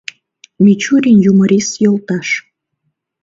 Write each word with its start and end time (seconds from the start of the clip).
Мичурин, 0.63 1.17
юморист 1.31 1.71
йолташ. 1.83 2.29